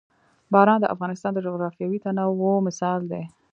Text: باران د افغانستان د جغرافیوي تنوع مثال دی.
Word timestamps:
باران 0.51 0.79
د 0.81 0.85
افغانستان 0.95 1.31
د 1.33 1.39
جغرافیوي 1.47 1.99
تنوع 2.05 2.55
مثال 2.67 2.99
دی. 3.11 3.23